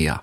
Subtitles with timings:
[0.00, 0.20] Latvijā.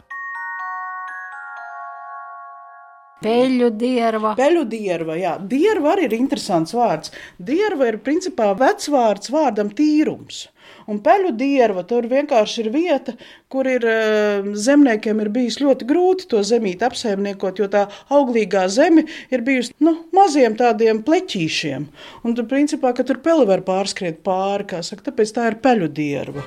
[3.18, 4.36] Peļu dierva.
[4.38, 5.32] Peļu dierva, jā.
[5.42, 7.10] Dierva arī ir interesants vārds.
[7.42, 10.46] Dierva ir principā vecvārds vārdam tīrums.
[10.88, 13.16] Un peļu dierva tur vienkārši ir vieta,
[13.50, 19.07] kur ir eh, zemniekiem ir bijis ļoti grūti to zemīt apsaimniekot, jo tā auglīgā zeme
[19.33, 21.88] ir bijusi nu, maziem tādiem pleķīšiem.
[22.24, 25.89] Un tur principā, ka tur peli var pārskriet pāri, kā saka, tāpēc tā ir peļu
[25.89, 26.46] dierva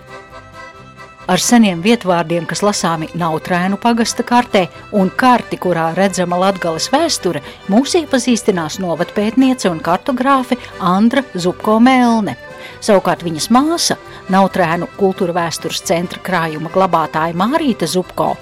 [1.31, 4.67] ar seniem vietvārdiem, kas lasāmi Nautrēnu pagasta kartē,
[4.97, 12.37] un karti, kurā redzama Latgales vēsture, mūs iepazīstinās novatpētniece un kartogrāfe Andra Zupko Melne.
[12.81, 13.97] Savukārt viņas māsa,
[14.31, 18.33] Nautrēnu kultūra vēstures centra krājuma glabātāja Mārīta Zupko,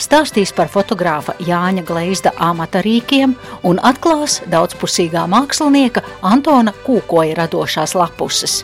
[0.00, 3.36] stāstīs par fotogrāfa Jāņa Gleizda amata rīkiem
[3.68, 8.62] un atklās daudzpusīgā mākslinieka Antona Kūkoja radošās lapuses.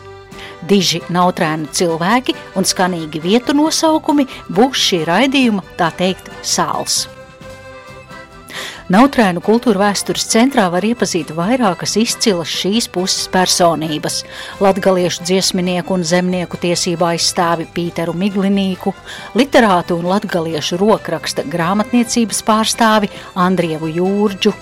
[0.69, 7.05] Diži nautrēni cilvēki un skanīgi vietu nosaukumi būs šī raidījuma, tā teikt, sāls.
[8.85, 14.19] Nautrēnu kultūra vēstures centrā var iepazīt vairākas izcilas šīs puses personības-
[14.63, 18.93] latgaliešu dziesminieku un zemnieku tiesību aizstāvi Pīteru Miglinīku,
[19.33, 24.53] literātu un latgaliešu rokraksta grāmatniecības pārstāvi Andrievu Jūrģu,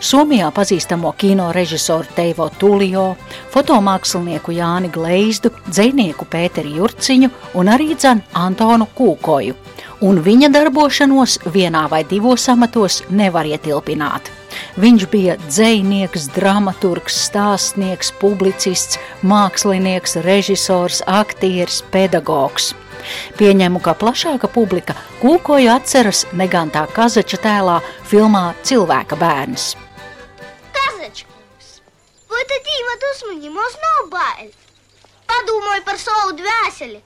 [0.00, 3.16] Somijā pazīstamo kino režisoru Teivo Tulio,
[3.52, 9.54] fotomākslinieku Jāni Gleizdu, dzinieku Pēteri Jurciņu un arī dzan Antonu Kūkoju.
[10.06, 14.30] Un viņa darbošanos vienā vai divos amatos nevar ietilpināt.
[14.78, 22.74] Viņš bija dzinieks, dramaturgs, stāstnieks, publicists, mākslinieks, režisors, aktieris, pedagogs.
[23.38, 27.78] Pieņemu, ka plašāka publika kūkoju atceras negantā Kazača tēlā
[28.10, 29.74] filmā Cilvēka bērns.
[30.76, 31.68] Kazačkungs,
[32.30, 32.72] vai tad
[33.04, 34.50] dusmiņi mums nav bail?
[35.28, 37.00] Padomāju par savu dvēseli.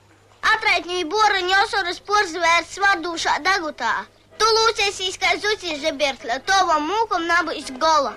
[0.53, 3.93] Atraitņoju boraņu osaras porzvērts vadušā degutā.
[4.37, 8.15] Tu lūcies, kā zucis žebiertļa, tovam mūkam nabīs gola.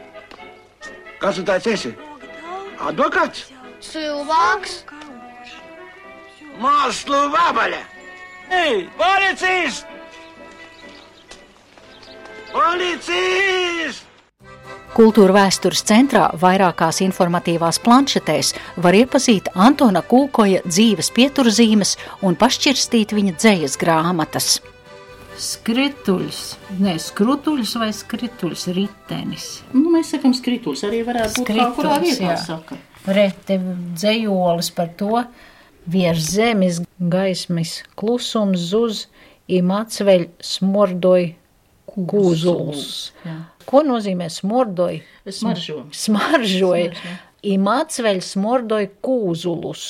[1.20, 1.92] Kas tu tāds esi?
[2.82, 3.46] Advokāts?
[3.84, 4.80] Cilvēks.
[6.60, 7.82] Mākslu vabaļa!
[8.48, 9.82] Ei, policijas!
[12.52, 14.02] Policijas!
[14.96, 21.92] Kultūra vēstures centrā vairākās informatīvās planšetēs var iepazīt Antona Kūkoja dzīves pieturzīmes
[22.24, 24.54] un pašķirstīt viņa dzējas grāmatas.
[25.36, 26.40] Skrituļs,
[26.80, 29.50] ne skrutuļs vai skrituļs, ritenis.
[29.74, 32.30] Nu, mēs sakām, skrituļs arī varētu būt kaut kurā vietā.
[32.30, 32.38] Jā.
[32.40, 32.80] Saka.
[33.04, 35.20] Rete dzējolis par to,
[35.86, 39.04] Virs zemes gaismas klusums zuz,
[39.46, 41.28] im atsveļ smordoj
[41.90, 43.12] kūzuls.
[43.66, 45.00] Ko nozīmē smordoj?
[45.26, 45.84] Smaržo.
[45.94, 46.90] Smaržoja.
[47.46, 49.86] Im atsveļ smordoj kūzulus.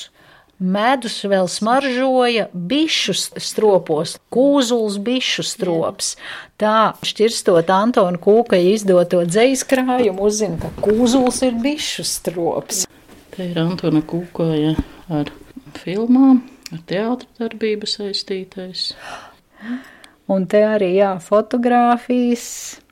[0.57, 6.15] Medus vēl smaržoja bišu stropos, kūzuls bišu strops.
[6.57, 12.87] Tā, šķirstot Antona Kūka izdoto dzējas krājumu, uzzina, ka kūzuls ir bišu strops.
[13.37, 14.79] Te ir Antona Kūkoja
[15.13, 15.29] ar
[15.83, 16.43] filmām,
[16.73, 18.91] ar teātra darbību saistītais.
[20.33, 22.47] Un te arī jā, fotografijas,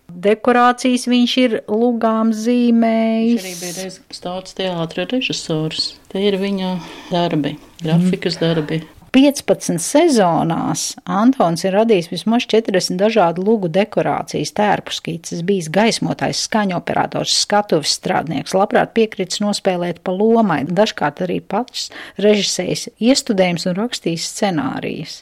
[0.08, 3.42] dekorācijas viņš ir lugām zīmējis.
[3.42, 5.94] Viņš arī bija reizes tāds teātra režisors.
[6.12, 6.76] Te ir viņa
[7.10, 8.84] darbi, grafikas darbi.
[9.14, 16.74] 15 sezonās Antons ir radījis vismaz 40 dažādu lugu dekorācijas, tērpu skices, bijis gaismotājs, skaņu
[16.80, 24.26] operators, skatuves strādnieks, labprāt piekritis nospēlēt pa lomai, dažkārt arī pats režisējis iestudējums un rakstījis
[24.32, 25.20] scenārijas.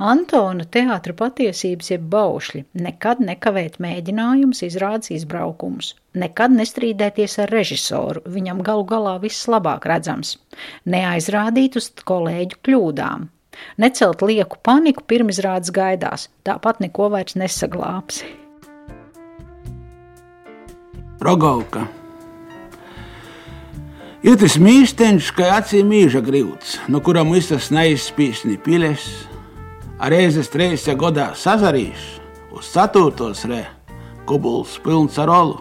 [0.00, 8.62] Antona teātra patiesības ir baušļi, nekad nekavēt mēģinājumus, izrādes izbraukumus, nekad nestrīdēties ar režisoru, viņam
[8.64, 10.38] galu galā viss labāk redzams,
[10.88, 13.28] neaizrādīt uz kolēģu kļūdām,
[13.78, 18.32] necelt lieku paniku pirmizrādes gaidās, tāpat neko vairs nesaglābsi.
[21.22, 21.84] Rogauka.
[24.22, 29.06] Ir tas mīsteņš, ka acīm mīža grīvts, no kuram visas neizspīsni piles,
[30.10, 33.62] reizes reizē godā sazarīšu uz ceturtos re,
[34.26, 35.60] kubuls pilns ar olu.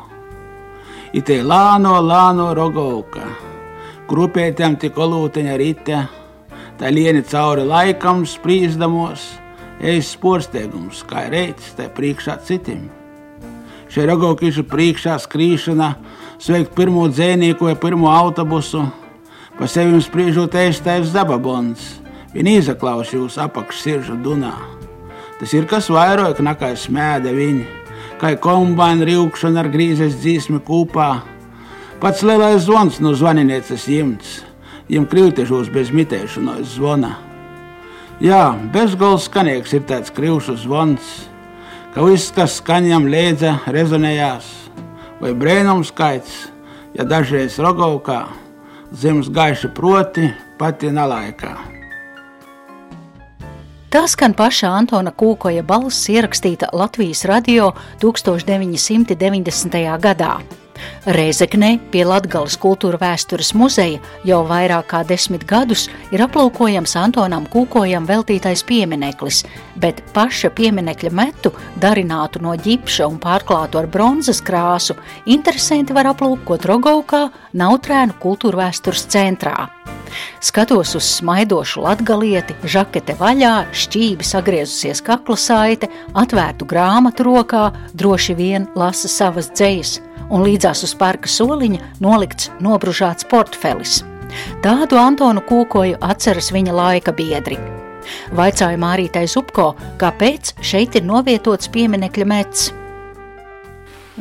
[1.14, 3.26] Itē lāno, lāno rogovka,
[4.10, 6.00] krupētēm tik olūteņa rite,
[6.80, 9.28] tā lieni cauri laikam sprīzdamos,
[9.82, 12.88] ejas sporsteigums, kā reits, tā priekšā citim.
[13.92, 15.94] Šie rogovkišu priekšā skrīšana,
[16.42, 18.88] sveikt pirmo dzēnieku vai pirmo autobusu,
[19.60, 22.00] pa sevi spriežot ēstais zababons
[22.31, 24.54] Viņa izaklaus jūs apakšsirdžu dunā.
[25.39, 27.66] Tas ir kas vairāk nekā smēda viņa,
[28.22, 31.10] kā kombāna rīkšana ar grīzes dzīsmi kūpā.
[32.00, 34.38] Pats lielais zvans no zvaninieces jimts,
[34.88, 37.18] jim krītežos bez mitēšanos zvana.
[38.22, 41.10] Jā, bezgols skanīgs ir tāds krīvs zvans,
[41.95, 44.48] ka viss, kas skaņām liedza, rezonējās,
[45.19, 46.38] vai brēnums skaits,
[46.94, 48.24] ja dažreiz rogovkā,
[48.94, 50.30] zemes gaiša proti,
[50.62, 51.71] pati nalaikā.
[53.92, 59.82] Tā skan paša Antona Kūkoja balss ierakstīta Latvijas radio 1990.
[60.00, 60.30] gadā.
[61.12, 68.08] Reizeknē pie Latgales kultūra vēstures muzeja jau vairāk kā desmit gadus ir aplūkojams Antonam Kūkojam
[68.08, 69.44] veltītais piemineklis,
[69.76, 71.52] bet paša pieminekļa metu,
[71.84, 74.96] darinātu no ģipša un pārklātu ar bronzas krāsu,
[75.26, 77.26] interesanti var aplūkot Rogaukā,
[77.60, 79.68] Nautrēnu kultūra vēstures centrā.
[80.44, 87.66] Skatos uz smaidošu latgalieti, žakete vaļā, šķīvi sagriezusies kakla saite, atvērtu grāmatu rokā,
[87.98, 90.00] droši vien lasa savas dzējas,
[90.30, 94.02] un līdzās uz parka soliņa nolikts nobružāts portfelis.
[94.63, 97.60] Tādu Antonu Kūkoju atceras viņa laika biedri.
[98.36, 99.72] Vaicāja Mārītai Zupko,
[100.02, 102.69] kāpēc šeit ir novietots pieminekļa mets.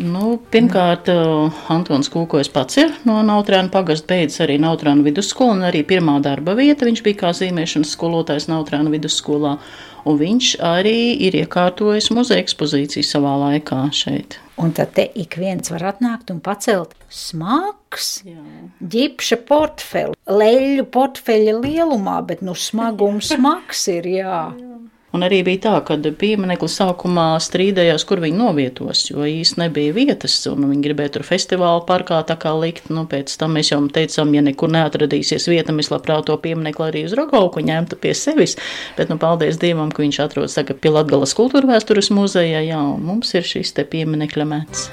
[0.00, 5.66] Nu, pirmkārt, uh, Antons Kūkojas pats ir no Nautrāna pagasta, beidzis arī Nautrāna vidusskolu, un
[5.68, 9.58] arī pirmā darba vieta viņš bija kā zīmēšanas skolotājs Nautrāna vidusskolā,
[10.08, 14.38] un viņš arī ir iekārtojis muzeja ekspozīciju savā laikā šeit.
[14.60, 18.22] Un tad te ik viens var atnākt un pacelt smags,
[18.80, 24.42] ģipša portfeli, leļu portfeļa lielumā, bet nu smagums smags ir, jā.
[24.56, 24.79] jā.
[25.10, 30.36] Un arī bija tā, ka pieminiekli sākumā strīdējās, kur viņi novietos, jo īsti nebija vietas,
[30.46, 32.92] un viņi gribēja tur festivālu parkā tā kā likt.
[32.94, 37.04] Nu, pēc tam mēs jau teicām, ja nekur neatradīsies vieta, mēs labprāt to pieminiekli arī
[37.08, 38.54] uz Rogauku ņemtu pie sevis.
[38.98, 43.02] Bet, nu, paldies Dievam, ka viņš atrodas tagad pie Latgalas kultūra vēstures muzejā, jā, un
[43.10, 44.86] mums ir šis te pieminekļa mets.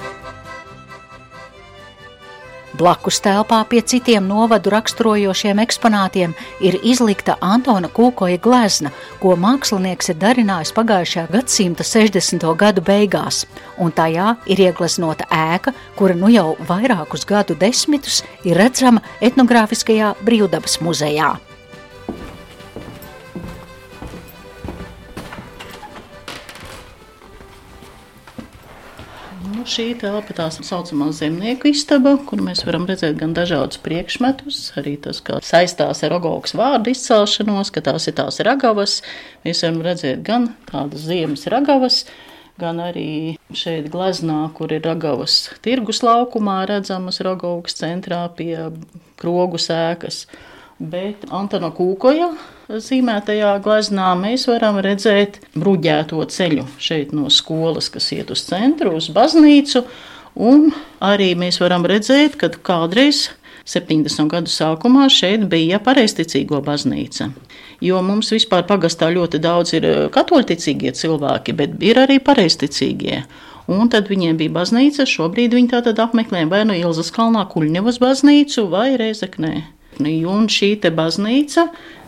[2.76, 8.92] Blakus telpā pie citiem novadu raksturojošiem eksponātiem ir izlikta Antona Kūkoja glezna,
[9.22, 12.44] ko mākslinieks ir darinājis pagājušā gadsimta 60.
[12.60, 13.46] gadu beigās,
[13.80, 20.82] un tajā ir iegleznota ēka, kura nu jau vairākus gadu desmitus ir redzama etnogrāfiskajā brīvdabas
[20.84, 21.38] muzejā.
[29.68, 35.20] Šī telpa tā saucamā zemnieku istaba, kur mēs varam redzēt gan dažādus priekšmetus, arī tas,
[35.26, 39.02] kā saistās ar rogauks vārdu izcelšanos, ka tās ir tās ragavas.
[39.46, 42.04] Mēs varam redzēt gan tādas ziemas ragavas,
[42.62, 48.56] gan arī šeit gleznā, kur ir ragavas tirgus laukumā redzamas rogauks centrā pie
[49.20, 50.26] krogu sēkas.
[50.78, 52.30] Bet Antona Kūkoja
[52.70, 59.10] zīmētajā gleznā mēs varam redzēt bruģēto ceļu šeit no skolas, kas iet uz centru, uz
[59.14, 59.82] baznīcu.
[60.38, 60.70] Un
[61.02, 63.32] arī mēs varam redzēt, ka kādreiz
[63.66, 64.30] 70.
[64.30, 67.32] gadu sākumā šeit bija pareizticīgo baznīca.
[67.82, 73.24] Jo mums vispār pagastā ļoti daudz ir eh, katoļticīgie cilvēki, bet ir arī pareizticīgie.
[73.68, 78.70] Un tad viņiem bija baznīca, šobrīd viņi tātad apmeklē vai nu Ilzas kalnā Kuļņevas baznīcu
[78.72, 79.56] vai Reizeknē.
[80.00, 81.68] Un šī te baznīca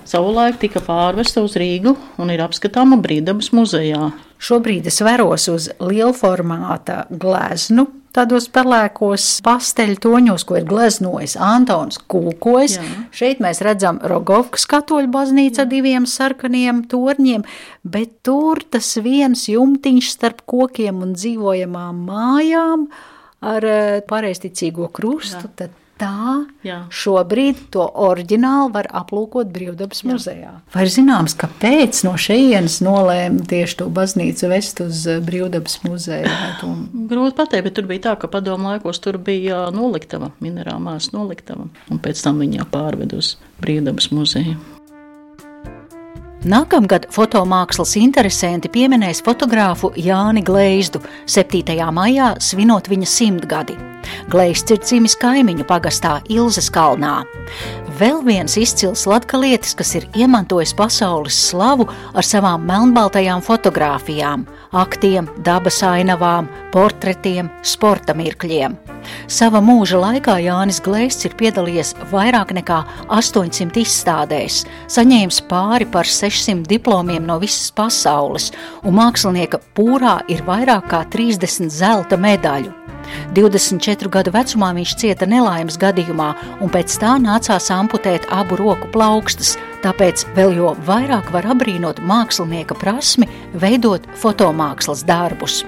[0.10, 4.12] savulaik tika pārvesta uz Rīgu un ir apskatāma Brīvdabas muzejā.
[4.40, 12.78] Šobrīd es veros uz lielformāta gleznu, tādos pelēkos pasteļu toņos, ko ir gleznojis Antons Kūkojs.
[12.80, 12.88] Jā.
[13.16, 17.46] Šeit mēs redzam Rogovkas katoļu baznīcu ar diviem sarkaniem torņiem,
[17.84, 22.88] bet tur tas viens jumtiņš starp kokiem un dzīvojamām mājām
[23.46, 25.46] ar eh, pareizticīgo krustu.
[25.46, 25.54] Jā.
[25.64, 26.80] Tad tā Jā.
[26.94, 30.10] šobrīd to oriģinālu var aplūkot Brīvdabas Jā.
[30.14, 30.54] muzejā.
[30.74, 36.32] Vai zināms, kāpēc no šejienes nolēma tieši to baznīcu vest uz eh, Brīvdabas muzeju?
[37.12, 42.04] Grūti pateikt, bet tur bija tā, ka padomu laikos tur bija noliktava, minerālās noliktava, un
[42.04, 44.79] pēc tam viņa pārved uz Brīvdabas muzeju.
[46.48, 51.74] Nākamgad fotomākslas interesanti pieminēs fotogrāfu Jāni Gleizdu 7.
[51.92, 53.76] maijā svinot viņa simtgadi.
[54.32, 57.26] Gleizds ir dzimis kaimiņu pagastā Ilzas kalnā.
[58.00, 65.82] Vēl viens izcils latgalietis, kas ir iemantojis pasaules slavu ar savām melnbaltajām fotogrāfijām, aktiem, dabas
[65.84, 68.80] ainavām, portretiem, sporta mirkļiem.
[69.30, 76.68] Sava mūža laikā Jānis Glēsts ir piedalījies vairāk nekā 800 izstādēs, saņēmis pāri par 600
[76.70, 78.52] diplomiem no visas pasaules,
[78.84, 82.76] un mākslinieka pūrā ir vairāk kā 30 zelta medaļu.
[83.34, 86.30] 24 gadu vecumā viņš cieta nelaimes gadījumā,
[86.62, 92.78] un pēc tā nācās amputēt abu roku plaukstas, tāpēc vēl jo vairāk var abrīnot mākslinieka
[92.80, 95.64] prasmi veidot fotomākslas darbus.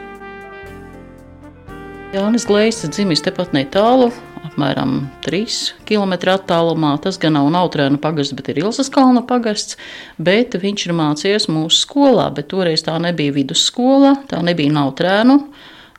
[2.12, 4.10] Jānis Glejs dzimis tepat netālu
[4.44, 6.98] apmēram 3 km attālumā.
[7.00, 9.78] Tas gan nav Nautrēnu pagasts, bet ir Ilzas kalna pagasts,
[10.20, 15.38] bet viņš ir mācījies mūsu skolā, bet toreiz tā nebija vidusskola, tā nebija Nautrēnu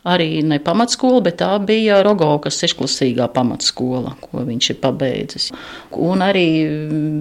[0.04, 5.50] arī ne pamatskola, bet tā bija Rogovas sešklasīgā pamatskola, ko viņš ir pabeidzis.
[5.97, 6.47] Un arī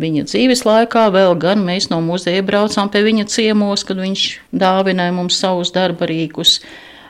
[0.03, 5.15] viņa dzīves laikā vēl gan mēs no muzeja braucām pie viņa ciemos, kad viņš dāvināja
[5.15, 6.59] mums savus darba rīkus.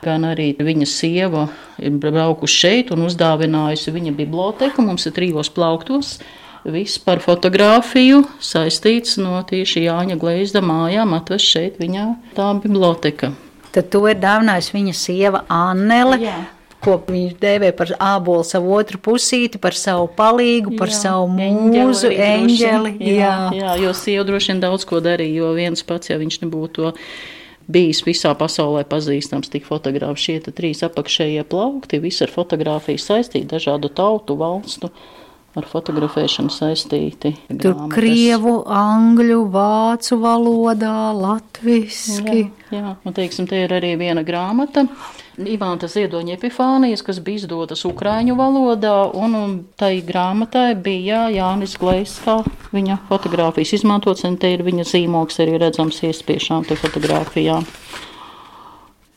[0.02, 1.44] Gan arī viņa sieva
[1.78, 4.82] ir braukusi šeit un uzdāvinājusi viņa biblioteku.
[4.82, 6.16] Mums ir trijos plauktos.
[6.62, 13.30] Viss par fotografiju saistīts no tieši Jāņa Gleizda mājām, atvest šeit viņa tā biblioteka.
[13.74, 16.18] Tad to ir dāvinājusi viņa sieva Annele.
[16.22, 16.34] Jā.
[16.82, 22.10] Ko viņš dēvē par ābolu savu otru pusīti, par savu palīgu, par jā, savu mūzu,
[22.10, 22.96] eņģeli.
[22.98, 23.36] Jā, jā.
[23.54, 26.90] jā, jo sieva droši vien daudz ko darīja, jo viens pats, ja viņš nebūtu to
[27.72, 30.22] bijis visā pasaulē pazīstams, tik fotogrāfs.
[30.26, 34.92] Šie trīs apakšējie plaukti, visi ar fotografiju saistīti, dažādu tautu, valstu
[35.58, 37.34] ar fotografēšanu saistīti.
[37.48, 37.94] Tur grāmatas.
[37.94, 42.46] krievu, angļu, vācu valodā, latviski.
[42.72, 42.94] Jā, jā.
[43.04, 44.86] un teiksim, te ir arī viena grāmata.
[45.32, 52.18] Ivāna Ziedoņa epifānijas, kas bija izdotas ukraiņu valodā, un, un tai grāmatai bija Jānis Glejs,
[52.24, 52.42] kā
[52.72, 57.64] viņa fotogrāfijas izmantots, un te ir viņa zīmoks arī redzams iespiešām te fotogrāfijām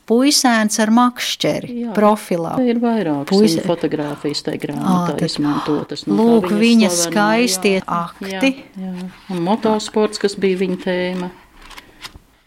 [0.10, 2.56] puisēns ar makšķeri Jā, profilā.
[2.66, 3.64] Ir vairāk Puise...
[3.66, 6.06] fotografijas tajā grāmatā à, izmantotas.
[6.10, 8.52] Nu, lūk, viņa, viņa skaistie jā, akti.
[8.78, 9.10] Jā, jā.
[9.34, 11.32] Un motosports, kas bija viņa tēma.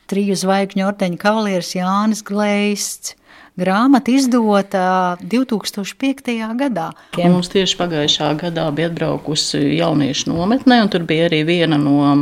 [0.09, 3.19] Triju zvaigžņu ordeņa kavalieris Jānis Gleists
[3.59, 4.83] grāmata izdota
[5.23, 6.35] 2005.
[6.59, 6.89] gadā.
[7.19, 12.13] Mums tieši pagājušā gadā bija atbraukusi jauniešu nometnē, un tur bija arī viena no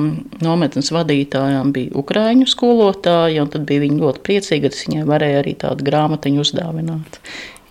[0.45, 5.57] nometnes vadītājām, bija Ukrāņu skolotāja, un tad bija viņa ļoti priecīga, ka viņai varēja arī
[5.61, 7.21] tādu grāmatiņu uzdāvināt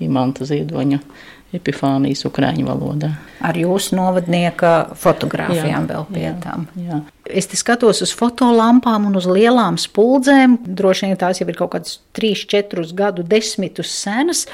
[0.03, 1.01] Imanta Ziedoņa
[1.57, 3.11] epifānijas ukrāņu valodā.
[3.45, 6.55] Ar jūsu novadnieka fotografijām jā, vēl pie jā.
[6.85, 7.01] Jā.
[7.25, 10.59] Es te skatos uz fotolampām un uz lielām spuldzēm.
[10.65, 14.45] Droši vien tās jau ir kaut kādas 3, 4 gadu desmitus senas.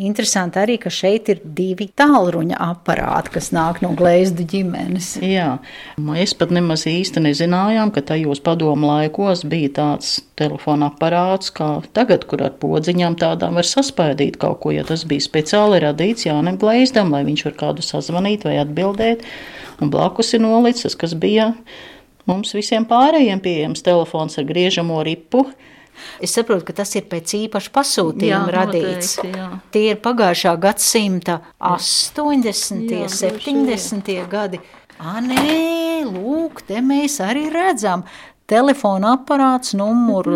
[0.00, 5.18] Interesanti arī, ka šeit ir divi tālruņa aparāti, kas nāk no glezdu ģimenes.
[5.20, 5.58] Jā,
[6.00, 12.24] mēs pat nemaz īsti nezinājām, ka tajos padomu laikos bija tāds telefona aparāts, kā tagad,
[12.30, 17.12] kur ar podziņām tādām var saspaidīt kaut ko, ja tas bija speciāli radīts Jānem Gleizdam,
[17.12, 19.26] lai viņš var kādu sazvanīt vai atbildēt,
[19.84, 21.52] un blakus ir nolicis, kas bija
[22.24, 25.50] mums visiem pārējiem pieejams telefons ar griežamo ripu,
[26.22, 29.16] Es saprotu, ka tas ir pēc īpaša pasūtījuma jā, radīts.
[29.18, 29.48] Noteikti, jā.
[29.74, 32.92] Tie ir pagājušā gadsimta 80.
[33.02, 34.12] un 70.
[34.32, 34.62] gadi.
[35.02, 38.06] Ah, nē, lūk, te mēs arī redzam.
[38.50, 40.26] Telefona aparāts numur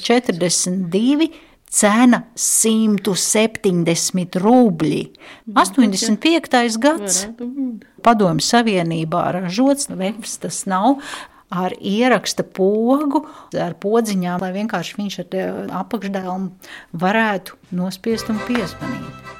[0.00, 1.28] 42
[1.74, 5.02] cena 170 rubļi.
[5.50, 6.78] 85.
[6.82, 7.24] gads
[8.04, 11.00] Padomju Savienībā ražots, vefs tas nav,
[11.50, 13.24] ar ieraksta pogu,
[13.60, 15.38] ar podziņām, lai vienkārši viņš ar
[15.84, 19.34] apakšdēlumu varētu nospiest un piespanīt.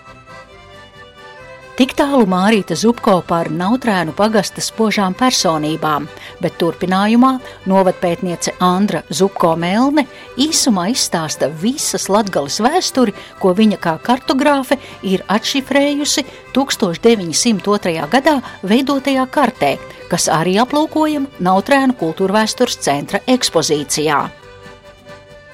[1.74, 6.04] Tik tālu Mārīta Zupko par Nautrēnu pagasta spožām personībām,
[6.38, 7.32] bet turpinājumā
[7.66, 10.04] novadpētniece Andra Zupko Melne
[10.38, 16.22] īsumā izstāsta visas latgales vēsturi, ko viņa kā kartogrāfe ir atšifrējusi
[16.54, 18.06] 1902.
[18.14, 19.74] gadā veidotajā kartē,
[20.10, 24.20] kas arī aplūkojam Nautrēnu kultūrvēstures centra ekspozīcijā.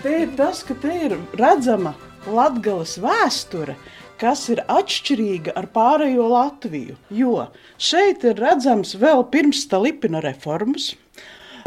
[0.00, 1.95] Te ir tas, ka te ir redzama
[2.28, 3.76] latgales vēsture,
[4.21, 6.97] kas ir atšķirīga ar pārējo Latviju.
[7.12, 7.47] Jo
[7.80, 10.95] šeit ir redzams vēl pirms Stalipina reformas.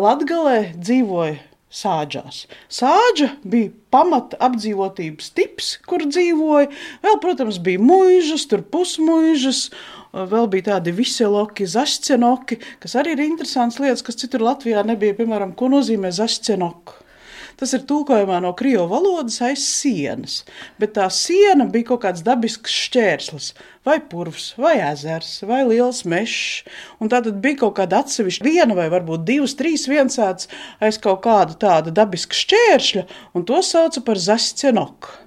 [0.02, 1.40] Latgalē dzīvoja
[1.74, 2.44] sāģās.
[2.74, 6.70] Sāģa bija pamata apdzīvotības tips, kur dzīvoja.
[7.06, 9.68] Vēl, protams, bija mūžas, tur pusmūžas.
[10.14, 15.16] Vēl bija tādi viseloki, zašķenoki, kas arī ir interesants lietas, kas citur Latvijā nebija.
[15.18, 17.00] Piemēram, ko nozīmē zašķenoki?
[17.58, 20.40] Tas ir tulkojumā no krievu valodas aiz sienas,
[20.82, 23.50] bet tā siena bija kaut kāds dabisks šķērslis,
[23.86, 26.64] vai purvs, vai ezers, vai liels mežs.
[27.02, 30.50] Un tā tad bija kaut kāda atsevišķa viena vai varbūt divas, trīs viensētas
[30.82, 33.06] aiz kaut kāda tāda dabiska šķēršļa,
[33.38, 35.23] un to sauca par zascienoku.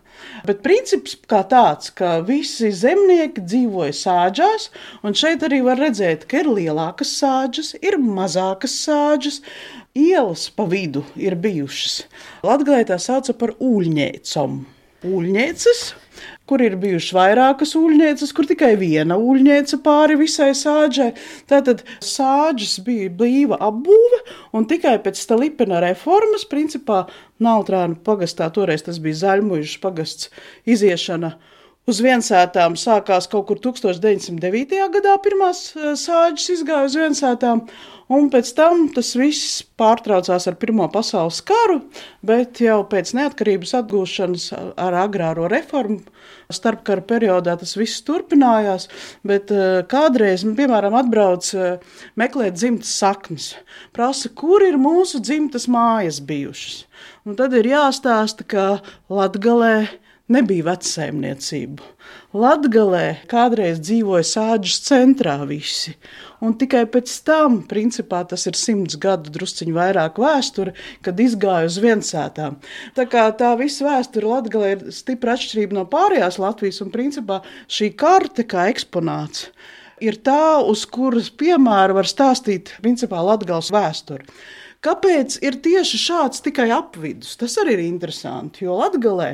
[0.46, 4.68] Bet princips kā tāds, ka visi zemnieki dzīvoja sāģās,
[5.02, 9.40] un šeit arī var redzēt, ka ir lielākas sāģes, ir mazākas sāģes,
[9.98, 12.04] ielas pa vidu ir bijušas.
[12.46, 14.58] Latvijā tā sauca par ūļņēcom.
[15.06, 15.82] Ūļņēcas,
[16.46, 21.10] kur ir bijušas vairākas ūļņēcas, kur tikai viena ūļņēca pāri visai sāģai.
[21.50, 24.22] Tātad sāģis bija blīva apbūve,
[24.56, 27.04] un tikai pēc Stalipina reformas, principā
[27.42, 30.30] Nautrānu pagastā, toreiz tas bija Zaļmuižas pagasts,
[30.64, 31.34] iziešana
[31.86, 34.78] Uz viensētām sākās kaut kur 1909.
[34.90, 37.60] gadā, pirmās eh, sāģis izgāja uz viensētām,
[38.10, 41.76] un pēc tam tas viss pārtraucās ar Pirmo pasaules karu,
[42.26, 44.46] bet jau pēc neatkarības atgūšanas
[44.82, 46.02] ar agrāro reformu
[46.50, 48.88] starpkara periodā tas viss turpinājās,
[49.22, 53.46] bet eh, kādreiz, piemēram, atbrauc eh, meklēt dzimtas saknes,
[53.94, 56.82] prasa, kur ir mūsu dzimtas mājas bijušas.
[57.30, 58.66] Un tad ir jāstāsta, ka
[59.06, 59.76] Latgalē
[60.33, 61.85] nebija vecsaimniecību.
[62.37, 65.95] Latgalē kādreiz dzīvoja sāģis centrā visi,
[66.45, 70.75] un tikai pēc tam, principā tas ir simts gadu drusciņu vairāk vēsture,
[71.06, 72.59] kad izgāja uz viensētām.
[72.99, 77.40] Tā kā tā visa vēsture Latgalē ir stipra atšķirība no pārējās Latvijas, un principā
[77.71, 79.49] šī karte kā eksponāts
[80.02, 84.26] ir tā, uz kuras piemēra var stāstīt principā Latgales vēsturi.
[84.85, 87.33] Kāpēc ir tieši šāds tikai apvidus?
[87.40, 89.33] Tas arī ir interesanti, jo Latgalē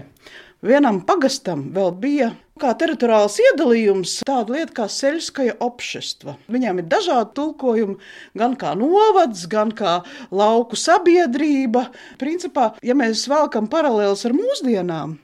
[0.63, 2.29] Vienam pagastam vēl bija
[2.63, 6.37] kā teritoriāls iedalījums, tāda lieta kā Seļskaja opšestva.
[6.55, 7.97] Viņām ir dažādi tulkojumi,
[8.39, 9.97] gan kā novads, gan kā
[10.31, 11.89] lauku sabiedrība.
[12.21, 15.19] Principā, ja mēs velkam paralēlus ar mūsdienām,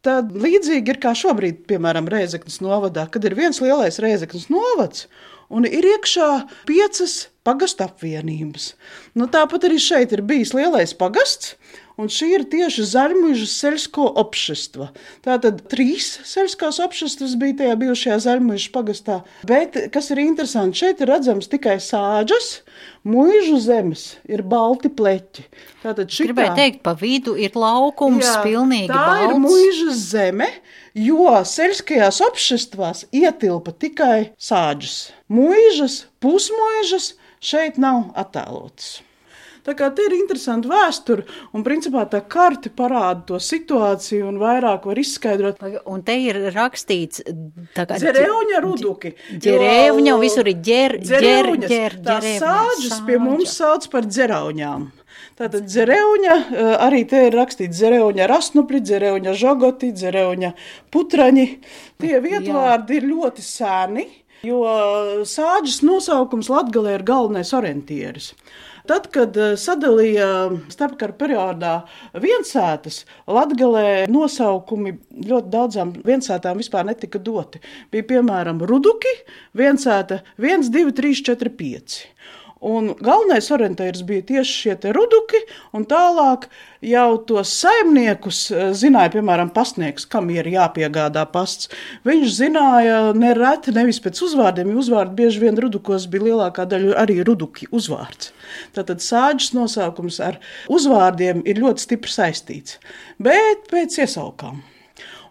[0.00, 5.04] Tad līdzīgi ir kā šobrīd, piemēram, Rēzeknas novadā, kad ir viens lielais Rēzeknas novads
[5.52, 6.28] un ir iekšā
[6.64, 8.70] piecas pagastu apvienības.
[9.18, 11.52] Nu, tāpat arī šeit ir bijis lielais pagasts,
[12.00, 14.86] Un šī ir tieši Zaļmužas seļsko opšestva.
[15.26, 19.18] Tātad trīs seļskās opšestvas bija tajā bijušajā Zaļmužas pagastā.
[19.48, 22.48] Bet, kas ir interesanti, šeit ir redzams tikai sāģas,
[23.04, 25.44] muižu zemes, ir balti pleķi.
[25.82, 29.26] Tātad šitā, Gribēju teikt, pa vidu ir laukums jā, pilnīgi tā balts.
[29.26, 30.48] ir muižas zeme,
[30.96, 34.96] jo seļskajās opšestvās ietilpa tikai sāģas.
[35.28, 37.12] Muižas, pusmuižas
[37.44, 39.00] šeit nav attēlotas.
[39.66, 41.24] Tā kā tie ir interesanti vēsturi,
[41.56, 45.60] un principā tā karte parāda to situāciju un vairāk var izskaidrot.
[45.90, 47.24] Un te ir rakstīts,
[47.76, 49.12] tā kā Dzereuņa ruduki.
[49.34, 54.88] Dzereuņa, visur ir ģer, ģer, ģer, tā sāģis pie mums sauc par dzerauņām.
[55.40, 60.50] Tātad dzereuņa, eh, arī te ir rakstīts dzereuņa rasnupļi, dzereuņa žogoti, dzereuņa
[60.92, 61.46] putraņi.
[62.00, 64.06] Tie vietvārdi ir ļoti sēni,
[64.44, 64.60] jo
[65.24, 68.34] sāģis nosaukums Latgalē ir galvenais orientieris.
[68.90, 70.26] Tad, kad eh, sadalīja
[70.72, 71.74] starpkara periodā
[72.18, 74.96] viensētas, Latgalē nosaukumi
[75.30, 77.60] ļoti daudzām viensētām vispār netika doti.
[77.94, 79.12] Bija piemēram Ruduki,
[79.54, 82.00] viensēta 1, 2, 3, 4, 5.
[82.60, 85.38] Un galvenais orientieris bija tieši šie ruduki,
[85.72, 86.42] un tālāk
[86.84, 91.70] jau tos saimniekus eh, zināja, piemēram, pastnieks, kam ir jāpiegādā pasts.
[92.04, 97.22] Viņš zināja nereti nevis pēc uzvārdiem, jo uzvārdi bieži vien rudukos bija lielākā daļa arī
[97.24, 98.34] ruduki uzvārds.
[98.76, 100.36] Tātad sāģis nosaukums ar
[100.68, 102.76] uzvārdiem ir ļoti stipri saistīts,
[103.16, 104.60] bet pēc iesaukām.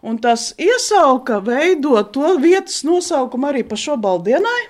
[0.02, 4.62] Un tas iesauka veidot to vietas nosaukumu arī pa šo baldienai.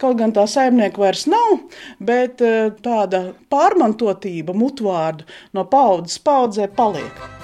[0.00, 1.58] Kaut gan tā saimnieka vairs nav,
[2.00, 7.37] bet eh, tāda pārmantotība mutvārdu no paudzes paudzē paliek.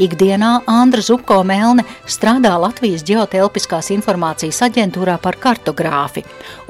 [0.00, 6.22] Ikdienā Andra Zupko Melne strādā Latvijas ģeotelpiskās informācijas aģentūrā par kartogrāfi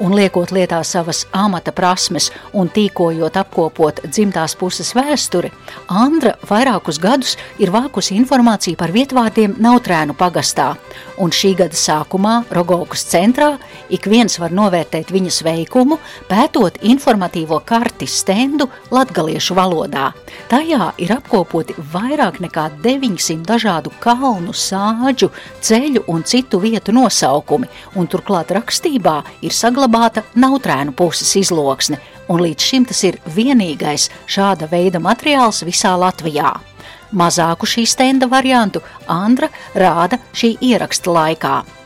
[0.03, 5.47] un liekot lietā savas amata prasmes un tīkojot apkopot dzimtās puses vēsturi,
[5.87, 10.73] Andra vairākus gadus ir vākusi informāciju par vietvārdiem Nautrēnu pagastā,
[11.15, 13.53] un šī gada sākumā Rogovkas centrā
[13.87, 20.09] ik viens var novērtēt viņas veikumu, pētot informatīvo karti stendu latgaliešu valodā.
[20.51, 25.29] Tajā ir apkopoti vairāk nekā 9 500 dažādu kalnu, sāģu,
[25.61, 31.99] ceļu un citu vietu nosaukumi, un turklāt rakstībā ir saglabāta nautrēnu puses izloksne,
[32.31, 36.55] un līdz šim tas ir vienīgais šāda veida materiāls visā Latvijā.
[37.11, 38.81] Mazāku šī stenda variantu
[39.11, 41.80] Andra rāda šī ieraksta laikā.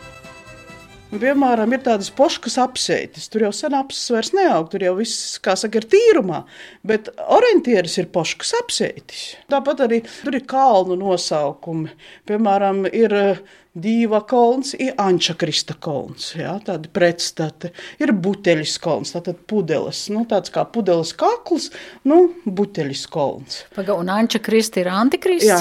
[1.22, 3.30] Piemēram, ir tādas poškas apseitas.
[3.32, 6.44] Tur jau sen apses vairs neaug, tur jau viss, kā saka, ir tīrumā.
[6.88, 9.28] Bet orientieris ir poškas apseitis.
[9.52, 11.94] Tāpat arī tur ir kalnu nosaukumi.
[12.28, 16.30] Piemēram, ir eh, Dīva kolons, ir Anča Krista kolons.
[16.40, 17.74] Jā, tādi pretstati.
[18.00, 20.06] Ir buteļs kolons, tātad pudeles.
[20.16, 21.74] Nu, tāds kā pudeles kakls,
[22.08, 23.66] nu, buteļs kolons.
[23.76, 25.52] Paga, un Anča Krista ir antikrists?
[25.52, 25.60] Jā.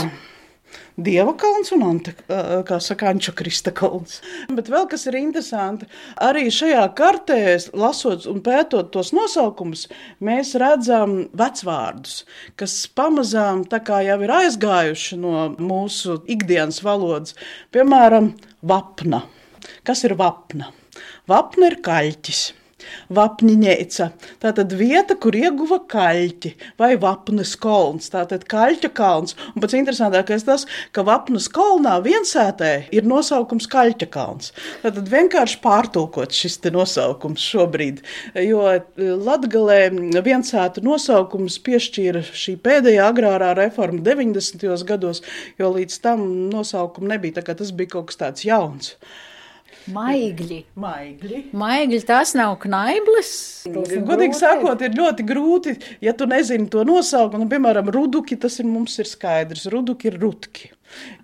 [0.94, 2.12] Dieva kalns un Ante,
[2.68, 4.20] kā saka, Anča Krista kalns.
[4.46, 5.88] Bet vēl kas ir interesanti,
[6.22, 7.40] arī šajā kartē,
[7.74, 9.88] lasot un pētot tos nosaukumus,
[10.22, 12.22] mēs redzam vecvārdus,
[12.54, 17.34] kas pamazām tā kā jau ir aizgājuši no mūsu ikdienas valodas.
[17.74, 19.24] Piemēram, vapna.
[19.82, 20.70] Kas ir vapna?
[21.26, 22.52] Vapna ir kaļķis.
[23.14, 24.08] Vapņņēca.
[24.42, 28.10] Tā tad vieta, kur ieguva kaļķi vai vapnes kolns.
[28.12, 29.36] Tā tad kaļķa kalns.
[29.54, 34.52] Un pats interesantākais tas, ka vapnes kolnā viensētē ir nosaukums kaļķa kalns.
[34.82, 38.00] Tā tad vienkārši pārtulkot šis nosaukums šobrīd,
[38.40, 38.62] jo
[38.96, 39.80] Latgalē
[40.24, 44.64] viensētu nosaukums piešķīra šī pēdējā agrārā reforma 90.
[44.88, 45.22] gados,
[45.60, 48.94] jo līdz tam nosaukumu nebija, tā kā tas bija kaut kas tāds jauns.
[49.92, 50.60] Maigļi.
[50.80, 51.40] Maigļi.
[51.60, 53.32] Maigļi tas nav knaiblis.
[53.68, 57.44] Godīgi sakot, ir ļoti grūti, ja tu nezini to nosaukumu.
[57.44, 59.66] Nu, piemēram, ruduki tas ir mums ir skaidrs.
[59.72, 60.70] Ruduki ir rutki.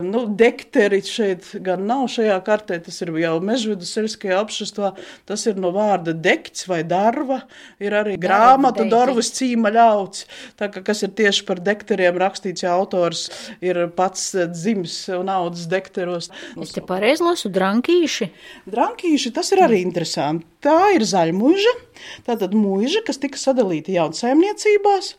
[0.03, 4.93] Nu, Dekteri šeit gan nav šajā kartē, tas ir jau mežvidu seļskajā apšastvā,
[5.29, 7.43] tas ir no vārda dekts vai darva,
[7.83, 10.27] ir arī grāmata Dorvas cīma ļauts,
[10.61, 13.29] tā ka kas ir tieši par dekteriem rakstīts, ja autors
[13.65, 16.31] ir pats dzims un audzis dekteros.
[16.61, 18.31] Es te pareizi lasu drankīši.
[18.71, 20.47] Drankīši, tas ir arī interesanti.
[20.61, 21.77] Tā ir zaļmuža,
[22.27, 25.15] tātad muža, kas tika sadalīta jaunsaimniecībās,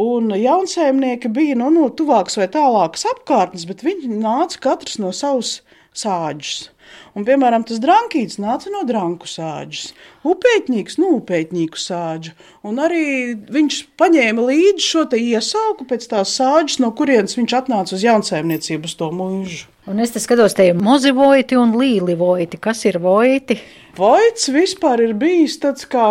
[0.00, 5.58] Un jaunsaimnieki bija nu, no tuvākas vai tālākas apkārtnes, bet viņi nāca katrs no savas
[5.92, 6.70] sāģes.
[7.12, 9.90] Un, piemēram, tas drankīts nāca no dranku sāģes,
[10.28, 12.32] upēķīgs no upēķīgu sāģa.
[12.68, 13.04] Un arī
[13.52, 18.96] viņš paņēma līdzi šo iesauku pēc tās sāģes, no kurienes viņš atnāca uz jaunsaimniecību, uz
[18.96, 19.68] to mūžu.
[19.92, 22.60] Un es te skatos, te ir mozi vojti un līli vojti.
[22.62, 23.58] Kas ir vojti?
[23.98, 26.06] Vojts vispār ir bijis tāds kā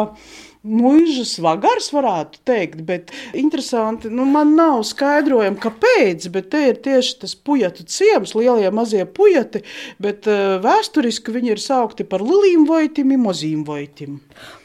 [0.61, 7.15] Mūžas vagars, varētu teikt, bet interesanti, nu, man nav skaidrojumi, kāpēc, bet te ir tieši
[7.23, 9.63] tas pujatu ciems, lielie mazie pujati,
[9.97, 14.21] bet uh, vēsturiski viņi ir saukti par lilīm voitim, mozīm voitim.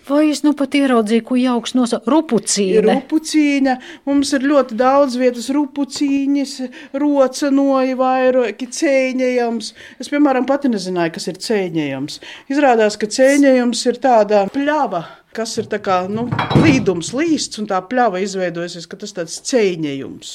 [0.07, 2.07] Vai es nu pat ieraudzīju, ko jauks nosaukt?
[2.13, 2.85] Rupucīne.
[2.85, 3.81] Rupucīne.
[4.07, 6.53] Mums ir ļoti daudz vietas rupucīņas,
[7.03, 9.73] rocenoji, vairāki cēņējams.
[9.99, 12.21] Es, piemēram, pati nezināju, kas ir cēņējams.
[12.55, 15.03] Izrādās, ka cēņējams ir tāda pļava
[15.37, 16.27] kas ir kā, nu,
[16.63, 20.33] līdums, līsts, un tā pļava izveidojusies, ka tas tāds cēņējums.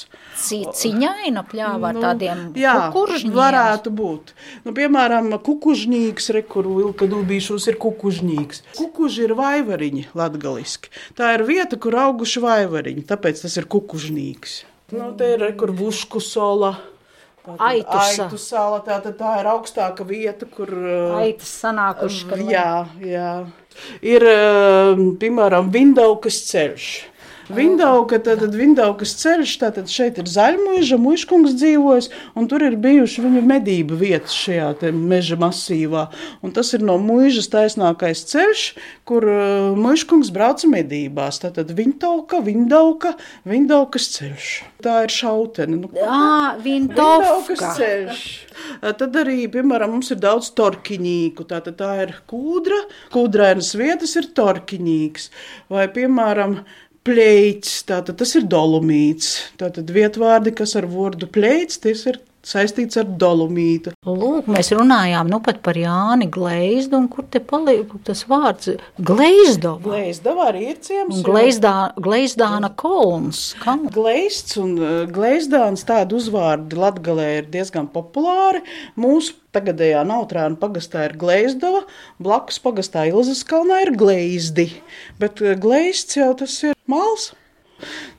[0.78, 3.34] Ciņaina pļāva ar nu, tādiem jā, kukužņiem.
[3.36, 4.34] varētu būt.
[4.66, 8.64] Nu, piemēram, kukužņīgs, rekuru ilka dubīšos ir kukužņīgs.
[8.78, 10.92] Kukuži ir vaivariņi latgaliski.
[11.18, 14.62] Tā ir vieta, kur auguši vaivariņi, tāpēc tas ir kukužņīgs.
[14.92, 16.76] Nu, te ir rekur vušku sola.
[17.42, 20.70] Aitu, aitu sala, tā, tā, tā ir augstāka vieta, kur.
[21.18, 22.28] Aitas sanākuši.
[22.46, 23.32] Jā, jā.
[24.04, 24.26] Ir,
[25.18, 26.90] piemēram, Vindaukas ceļš.
[27.50, 33.24] Vindauka, tad, tad Vindaukas ceļš, tātad šeit ir zaļmuiža, muiškungs dzīvojas, un tur ir bijuši
[33.24, 36.06] viņa medību vietas šajā meža masīvā.
[36.44, 38.64] Un tas ir no muižas taisnākais ceļš,
[39.08, 41.40] kur uh, muiškungs brauca medībās.
[41.42, 43.16] Tātad Vindauka, Vindauka,
[43.48, 44.52] Vindaukas ceļš.
[44.82, 45.80] Tā ir šautene.
[45.82, 48.22] Nu, Jā, Vindaukas ceļš.
[48.98, 51.46] Tad arī, piemēram, mums ir daudz torkiņīgu.
[51.50, 52.78] Tā, tā ir kūdra,
[53.14, 55.28] kūdrainas vietas ir torkiņīgs.
[55.72, 56.60] Vai, piemēram,
[57.02, 59.32] Pleits, tātad tas ir dolomīts.
[59.58, 63.92] Tātad vietvārdi, kas ar vārdu pleits, tas ir saistīts ar dolomītu.
[64.06, 69.80] Lūk, mēs runājām nu pat par Jāni Gleizdu, un kur te paliek tas vārds Gleizdova?
[69.84, 71.22] Gleizdova arī ir ciems.
[71.26, 73.44] Gleizdā, Gleizdāna kolons.
[73.94, 78.64] Gleizds un uh, Gleizdāns tādu uzvārdu Latgalē ir diezgan populāri.
[78.98, 81.84] Mūsu tagadējā Nautrāna pagastā ir Gleizdova,
[82.22, 84.70] blakus pagastā Ilzas kalnā ir Gleizdi,
[85.22, 87.30] bet uh, Gleizds jau tas ir mals.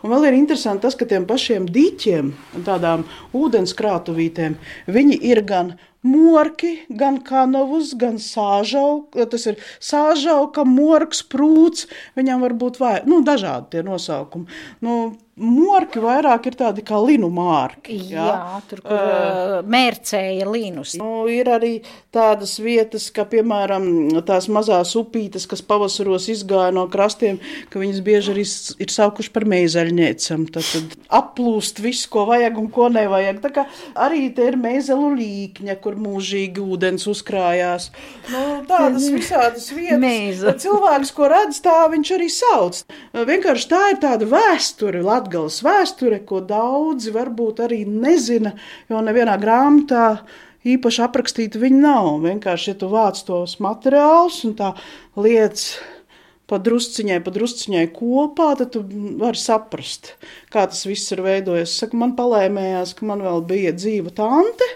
[0.04, 2.34] Un vēl ir interesanti tas, ka tiem pašiem dīķiem
[2.68, 3.06] tādām
[3.38, 4.58] ūdenskrātuvītēm
[4.92, 9.28] viņi ir gan morki, gan kanavus, gan sāžauka.
[9.32, 11.88] Tas ir sāžauka, morks, prūts.
[12.20, 14.52] Viņam var būt vai, nu, dažādi tie nosaukumi.
[14.84, 14.98] Nu,
[15.34, 17.96] Morki vairāk ir tādi kā linu mārki.
[18.12, 20.92] Jā, jā tur kur uh, mērcēja linus.
[21.00, 21.72] Nu, ir arī
[22.14, 23.88] tādas vietas, kā piemēram
[24.28, 27.40] tās mazās upītes, kas pavasaros izgāja no krastiem,
[27.74, 28.44] ka viņas bieži arī
[28.86, 30.44] ir saukuši par meizeļniecam.
[30.54, 33.42] Tad, tad aplūst visu, ko vajag un ko nevajag.
[33.42, 33.66] Tā kā
[34.06, 37.90] arī te ir meizelu līkņa, kur mūžīgi ūdens uzkrājās.
[38.30, 40.46] Nu, tādas visādas vietas.
[40.62, 42.86] Cilvēks, ko redz, tā viņš arī sauc.
[43.34, 45.02] Vienkārši tā ir tāda vēsture.
[45.24, 48.52] Latgales vēsture, ko daudzi varbūt arī nezina,
[48.92, 50.26] jo nevienā grāmatā
[50.68, 52.10] īpaši aprakstīta viņa nav.
[52.26, 54.74] Vienkārši, ja tu vāc tos materiālus un tā
[55.16, 55.78] lietas
[56.50, 58.84] pa drusciņai, pa drusciņai kopā, tad tu
[59.22, 60.12] vari saprast,
[60.52, 61.78] kā tas viss ir veidojies.
[61.80, 64.68] Saku, man palēmējās, ka man vēl bija dzīva tante,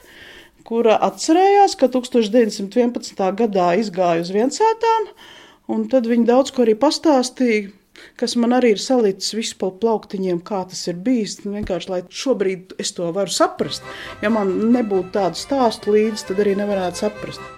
[0.67, 3.19] kura atcerējās, ka 1911.
[3.41, 5.11] gadā izgāja uz viensētām,
[5.75, 7.67] un tad viņa daudz ko arī pastāstīja,
[8.19, 11.39] kas man arī ir salicis visu pa plauktiņiem, kā tas ir bijis.
[11.45, 13.85] Vienkārši, lai šobrīd es to varu saprast.
[14.21, 17.53] Ja man nebūtu tādu stāstu līdzi, tad arī nevarētu saprast.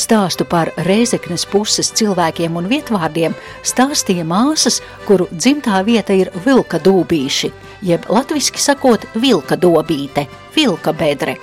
[0.00, 3.34] Stāstu par Rēzeknes puses cilvēkiem un vietvārdiem
[3.66, 7.50] stāstīja māsas, kuru dzimtā vieta ir Vilka dūbīši,
[7.90, 11.36] jeb latviski sakot Vilka dobīte, Vilka bedre.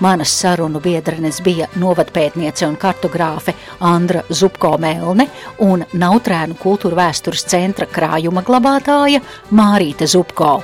[0.00, 5.28] Manas sarunu biedrenes bija novadpētniece un kartogrāfe Andra Zupko Melne
[5.64, 10.58] un Nautrēnu kultūra vēstures centra krājuma glabātāja Mārīte Zupko.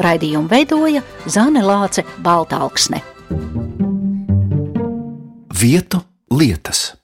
[0.00, 3.02] Raidījumu veidoja Zane Lāce Baltāksne.
[5.60, 6.99] Vietu lietas.